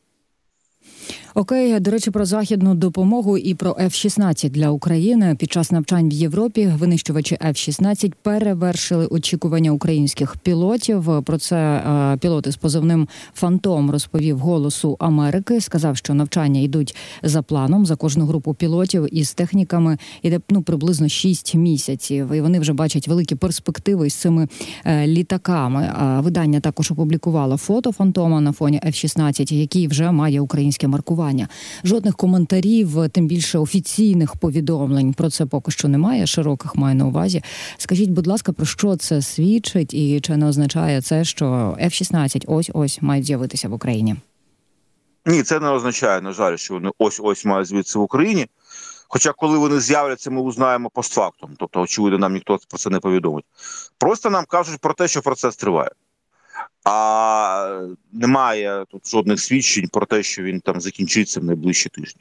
Окей, 1.37 1.81
до 1.81 1.91
речі, 1.91 2.11
про 2.11 2.25
західну 2.25 2.75
допомогу 2.75 3.38
і 3.38 3.55
про 3.55 3.73
F-16 3.73 4.50
для 4.50 4.71
України 4.71 5.37
під 5.38 5.53
час 5.53 5.71
навчань 5.71 6.09
в 6.09 6.12
Європі 6.12 6.73
винищувачі 6.79 7.37
F-16 7.37 8.12
перевершили 8.23 9.07
очікування 9.07 9.71
українських 9.71 10.37
пілотів. 10.37 11.23
Про 11.25 11.38
це 11.38 11.57
е, 11.57 12.17
пілоти 12.17 12.53
з 12.53 12.57
позивним 12.57 13.09
Фантом 13.35 13.91
розповів 13.91 14.38
голосу 14.38 14.97
Америки. 14.99 15.61
Сказав, 15.61 15.97
що 15.97 16.14
навчання 16.14 16.61
йдуть 16.61 16.97
за 17.23 17.43
планом 17.43 17.87
за 17.87 17.97
кожну 17.97 18.26
групу 18.26 18.55
пілотів 18.55 19.19
із 19.19 19.35
техніками 19.35 19.99
іде 20.23 20.41
ну 20.50 20.62
приблизно 20.62 21.09
6 21.09 21.55
місяців. 21.55 22.33
І 22.33 22.41
вони 22.41 22.61
вже 22.61 22.73
бачать 22.73 23.09
великі 23.09 23.37
перспективи 23.37 24.11
з 24.11 24.14
цими 24.14 24.49
е, 24.85 25.07
літаками. 25.07 25.93
Видання 26.23 26.61
також 26.61 26.91
опублікувало 26.91 27.57
фото 27.57 27.93
Фантома 27.93 28.41
на 28.41 28.53
фоні 28.53 28.81
F-16, 28.87 29.55
який 29.55 29.88
вже 29.88 30.11
має 30.11 30.41
українське 30.41 30.88
маркування 30.88 31.24
спілкування. 31.25 31.49
Жодних 31.85 32.16
коментарів, 32.16 33.09
тим 33.12 33.26
більше 33.26 33.59
офіційних 33.59 34.37
повідомлень 34.37 35.12
про 35.12 35.31
це 35.31 35.47
поки 35.47 35.71
що 35.71 35.88
немає. 35.88 36.26
Широких 36.26 36.76
маю 36.76 36.95
на 36.95 37.07
увазі. 37.07 37.43
Скажіть, 37.78 38.11
будь 38.11 38.26
ласка, 38.26 38.52
про 38.52 38.66
що 38.66 38.97
це 38.97 39.23
свідчить, 39.23 39.95
і 39.95 40.21
чи 40.21 40.37
не 40.37 40.47
означає 40.47 41.02
це, 41.02 41.25
що 41.25 41.76
F-16 41.81 42.45
ось 42.47 42.71
ось 42.75 43.02
мають 43.02 43.26
з'явитися 43.26 43.69
в 43.69 43.73
Україні? 43.73 44.16
Ні, 45.26 45.43
це 45.43 45.61
не 45.61 45.69
означає, 45.69 46.21
на 46.21 46.33
жаль, 46.33 46.57
що 46.57 46.75
вони 46.75 46.90
ось 46.99 47.21
ось 47.23 47.45
мають 47.45 47.69
звідси 47.69 47.99
в 47.99 48.02
Україні. 48.02 48.47
Хоча, 49.09 49.33
коли 49.33 49.59
вони 49.59 49.81
з'являться, 49.81 50.31
ми 50.31 50.40
узнаємо 50.40 50.90
постфактум. 50.90 51.50
Тобто, 51.59 51.81
очевидно, 51.81 52.19
нам 52.19 52.33
ніхто 52.33 52.59
про 52.69 52.78
це 52.78 52.90
не 52.90 53.00
повідомить. 53.00 53.45
Просто 53.99 54.31
нам 54.31 54.45
кажуть 54.49 54.81
про 54.81 54.95
те, 54.95 55.09
що 55.09 55.23
процес 55.23 55.57
триває. 55.57 55.90
А 56.85 57.88
немає 58.12 58.85
тут 58.91 59.11
жодних 59.11 59.41
свідчень 59.41 59.88
про 59.88 60.07
те, 60.07 60.23
що 60.23 60.43
він 60.43 60.61
там 60.61 60.81
закінчиться 60.81 61.41
в 61.41 61.45
найближчі 61.45 61.88
тижні. 61.88 62.21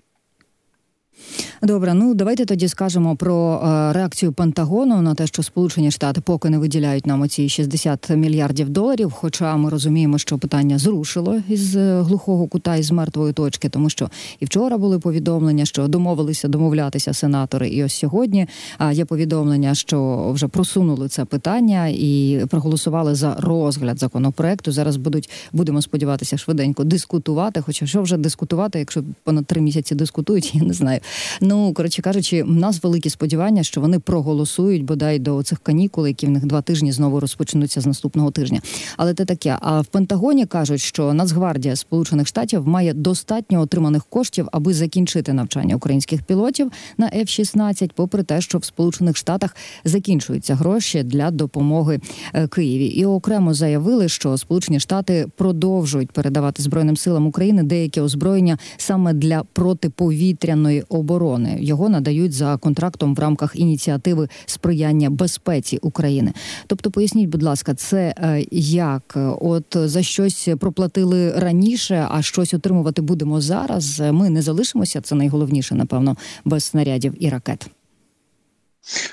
Добре, 1.64 1.94
ну 1.94 2.14
давайте 2.14 2.46
тоді 2.46 2.68
скажемо 2.68 3.16
про 3.16 3.62
е, 3.64 3.94
реакцію 3.94 4.32
Пентагону 4.32 5.02
на 5.02 5.16
те, 5.16 5.28
що 5.28 5.44
Сполучені 5.44 5.92
Штати 5.92 6.22
поки 6.22 6.50
не 6.50 6.58
виділяють 6.58 7.08
нам 7.08 7.22
оці 7.22 7.50
60 7.50 8.10
мільярдів 8.10 8.70
доларів. 8.70 9.12
Хоча 9.12 9.58
ми 9.58 9.70
розуміємо, 9.70 10.18
що 10.18 10.38
питання 10.38 10.78
зрушило 10.78 11.42
із 11.50 11.76
е, 11.76 12.02
глухого 12.02 12.48
кута 12.48 12.76
із 12.76 12.92
мертвої 12.92 13.34
точки, 13.34 13.70
тому 13.70 13.90
що 13.90 14.10
і 14.40 14.46
вчора 14.46 14.78
були 14.78 15.00
повідомлення, 15.00 15.66
що 15.66 15.88
домовилися 15.88 16.48
домовлятися 16.48 17.14
сенатори. 17.14 17.70
І 17.70 17.84
ось 17.84 17.94
сьогодні 17.94 18.48
є 18.92 19.06
повідомлення, 19.06 19.76
що 19.76 20.30
вже 20.34 20.48
просунули 20.48 21.08
це 21.08 21.26
питання 21.26 21.88
і 21.88 22.42
проголосували 22.50 23.16
за 23.16 23.36
розгляд 23.40 24.00
законопроекту. 24.00 24.72
Зараз 24.72 24.98
будуть 24.98 25.30
будемо 25.54 25.82
сподіватися 25.82 26.38
швиденько 26.38 26.84
дискутувати. 26.84 27.62
Хоча 27.62 27.86
що 27.86 28.02
вже 28.02 28.18
дискутувати, 28.18 28.80
якщо 28.80 29.04
понад 29.24 29.46
три 29.46 29.62
місяці 29.62 29.96
дискутують, 29.96 30.56
я 30.56 30.64
не 30.64 30.74
знаю. 30.74 31.00
Ну 31.42 31.74
коротше 31.74 32.02
кажучи, 32.02 32.44
в 32.44 32.52
нас 32.52 32.84
великі 32.84 33.10
сподівання, 33.10 33.64
що 33.64 33.82
вони 33.82 34.00
проголосують 34.00 34.84
бодай 34.84 35.20
до 35.20 35.44
цих 35.44 35.60
канікул, 35.60 36.08
які 36.08 36.26
в 36.26 36.30
них 36.30 36.46
два 36.46 36.62
тижні 36.62 36.92
знову 36.92 37.20
розпочнуться 37.20 37.82
з 37.82 37.86
наступного 37.86 38.32
тижня. 38.32 38.62
Але 38.98 39.14
те 39.14 39.26
таке. 39.26 39.58
А 39.62 39.82
в 39.82 39.86
Пентагоні 39.86 40.46
кажуть, 40.46 40.82
що 40.82 41.14
Нацгвардія 41.14 41.76
Сполучених 41.76 42.28
Штатів 42.28 42.68
має 42.68 42.94
достатньо 42.94 43.62
отриманих 43.62 44.06
коштів, 44.06 44.48
аби 44.52 44.74
закінчити 44.74 45.34
навчання 45.34 45.76
українських 45.76 46.24
пілотів 46.24 46.72
на 46.98 47.10
F-16, 47.10 47.92
попри 47.96 48.24
те, 48.24 48.42
що 48.42 48.58
в 48.58 48.66
Сполучених 48.66 49.18
Штатах 49.18 49.56
закінчуються 49.86 50.56
гроші 50.56 51.04
для 51.04 51.32
допомоги 51.32 52.00
е, 52.34 52.48
Києві, 52.48 52.86
і 52.86 53.06
окремо 53.06 53.54
заявили, 53.54 54.10
що 54.10 54.38
Сполучені 54.38 54.80
Штати 54.80 55.28
продовжують 55.36 56.12
передавати 56.12 56.64
збройним 56.64 56.98
силам 56.98 57.28
України 57.28 57.64
деякі 57.64 58.02
озброєння 58.02 58.58
саме 58.78 59.14
для 59.14 59.44
протиповітряної 59.54 60.84
оборони. 60.94 61.58
Його 61.60 61.90
надають 61.90 62.34
за 62.34 62.58
контрактом 62.58 63.16
в 63.16 63.20
рамках 63.20 63.56
ініціативи 63.56 64.30
сприяння 64.46 65.10
безпеці 65.10 65.80
України. 65.82 66.34
Тобто, 66.68 66.92
поясніть, 66.92 67.30
будь 67.30 67.44
ласка, 67.44 67.74
це 67.74 68.16
е, 68.18 68.46
як 68.52 69.18
от 69.42 69.66
за 69.76 70.04
щось 70.04 70.50
проплатили 70.60 71.32
раніше, 71.32 72.08
а 72.12 72.22
щось 72.22 72.54
отримувати 72.54 73.02
будемо 73.02 73.42
зараз. 73.42 74.00
Ми 74.00 74.30
не 74.30 74.42
залишимося. 74.42 75.02
Це 75.02 75.16
найголовніше, 75.16 75.76
напевно, 75.76 76.18
без 76.46 76.64
снарядів 76.64 77.14
і 77.20 77.30
ракет. 77.30 77.70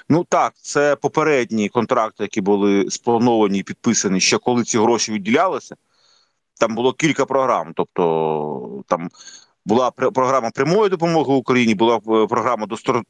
Ну 0.08 0.24
так, 0.28 0.54
це 0.62 0.96
попередні 0.96 1.68
контракти, 1.68 2.24
які 2.24 2.40
були 2.40 2.90
сплановані 2.90 3.58
і 3.58 3.62
підписані 3.62 4.20
ще 4.20 4.38
коли 4.38 4.64
ці 4.64 4.78
гроші 4.78 5.12
відділялися. 5.12 5.76
Там 6.60 6.74
було 6.74 6.92
кілька 6.92 7.24
програм, 7.26 7.72
тобто 7.76 8.82
там 8.86 9.08
була 9.66 9.90
програма 9.90 10.50
прямої 10.50 10.90
допомоги 10.90 11.34
Україні, 11.34 11.74
була 11.74 11.96
е, 11.96 12.26
програма 12.26 12.66
достор... 12.66 13.02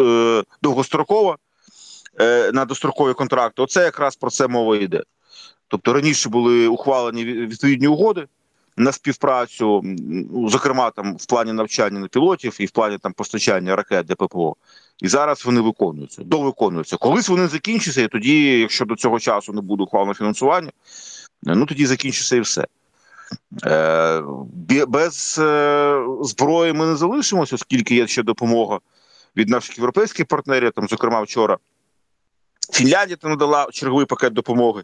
Е, 0.00 0.42
довгострокова 0.62 1.36
е, 2.20 2.52
на 2.52 2.64
дострокові 2.64 3.14
контракти. 3.14 3.62
Оце 3.62 3.84
якраз 3.84 4.16
про 4.16 4.30
це 4.30 4.48
мова 4.48 4.76
йде. 4.76 5.02
Тобто 5.68 5.92
раніше 5.92 6.28
були 6.28 6.66
ухвалені 6.66 7.24
відповідні 7.24 7.86
угоди 7.86 8.26
на 8.76 8.92
співпрацю, 8.92 9.84
зокрема 10.46 10.90
там 10.90 11.16
в 11.16 11.26
плані 11.26 11.52
навчання 11.52 12.00
на 12.00 12.08
пілотів 12.08 12.56
і 12.60 12.66
в 12.66 12.70
плані 12.70 12.98
там 12.98 13.12
постачання 13.12 13.76
ракет 13.76 14.06
для 14.06 14.14
ППО. 14.14 14.56
І 14.98 15.08
зараз 15.08 15.44
вони 15.44 15.60
виконуються, 15.60 16.22
довиконуються. 16.22 16.96
Колись 16.96 17.28
вони 17.28 17.48
закінчаться, 17.48 18.02
і 18.02 18.08
тоді, 18.08 18.58
якщо 18.58 18.84
до 18.84 18.96
цього 18.96 19.20
часу 19.20 19.52
не 19.52 19.60
буде 19.60 19.82
ухвалено 19.82 20.14
фінансування, 20.14 20.70
ну 21.42 21.66
тоді 21.66 21.86
закінчиться 21.86 22.36
і 22.36 22.40
все. 22.40 22.66
Е, 23.64 24.22
без 24.88 25.38
е, 25.38 26.04
зброї 26.22 26.72
ми 26.72 26.86
не 26.86 26.96
залишимося, 26.96 27.54
оскільки 27.54 27.94
є 27.94 28.06
ще 28.06 28.22
допомога 28.22 28.78
від 29.36 29.48
наших 29.48 29.78
європейських 29.78 30.26
партнерів. 30.26 30.72
Там, 30.72 30.88
зокрема, 30.88 31.22
вчора 31.22 31.58
Фінляндія 32.72 33.18
надала 33.22 33.68
черговий 33.72 34.06
пакет 34.06 34.32
допомоги. 34.32 34.82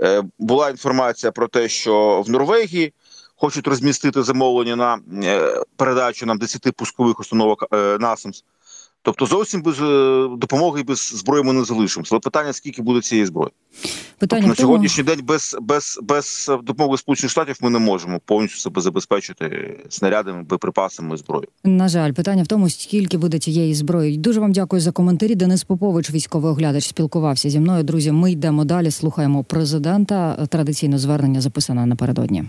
Е, 0.00 0.22
була 0.38 0.70
інформація 0.70 1.32
про 1.32 1.48
те, 1.48 1.68
що 1.68 2.22
в 2.26 2.30
Норвегії 2.30 2.92
хочуть 3.36 3.66
розмістити 3.66 4.22
замовлення 4.22 4.76
на 4.76 4.98
передачу 5.76 6.26
нам 6.26 6.38
10 6.38 6.72
пускових 6.76 7.20
установок 7.20 7.64
НАСАМС. 8.00 8.44
Тобто 9.04 9.26
зовсім 9.26 9.62
без 9.62 9.80
е, 9.80 10.28
допомоги 10.38 10.80
і 10.80 10.84
без 10.84 10.98
зброї 10.98 11.44
ми 11.44 11.52
не 11.52 11.64
залишимося. 11.64 12.08
Але 12.14 12.20
питання 12.20 12.52
скільки 12.52 12.82
буде 12.82 13.00
цієї 13.00 13.26
зброї? 13.26 13.50
Питання 14.18 14.42
тобто, 14.42 14.62
на 14.62 14.66
сьогоднішній 14.66 15.04
день 15.04 15.20
без 15.22 15.56
без 15.60 15.98
без 16.02 16.50
допомоги 16.62 16.98
сполучених 16.98 17.30
штатів 17.30 17.56
ми 17.60 17.70
не 17.70 17.78
можемо 17.78 18.20
повністю 18.24 18.58
себе 18.58 18.80
забезпечити 18.80 19.78
снарядами, 19.88 20.42
боєприпасами 20.42 21.16
зброєю. 21.16 21.48
На 21.64 21.88
жаль, 21.88 22.12
питання 22.12 22.42
в 22.42 22.46
тому, 22.46 22.70
скільки 22.70 23.18
буде 23.18 23.38
цієї 23.38 23.74
зброї. 23.74 24.16
Дуже 24.16 24.40
вам 24.40 24.52
дякую 24.52 24.80
за 24.80 24.92
коментарі. 24.92 25.34
Денис 25.34 25.64
Попович, 25.64 26.10
військовий 26.10 26.50
оглядач, 26.50 26.88
спілкувався 26.88 27.50
зі 27.50 27.60
мною. 27.60 27.82
Друзі, 27.84 28.12
ми 28.12 28.32
йдемо 28.32 28.64
далі. 28.64 28.90
Слухаємо 28.90 29.44
президента. 29.44 30.46
Традиційне 30.46 30.98
звернення 30.98 31.40
записане 31.40 31.86
напередодні. 31.86 32.44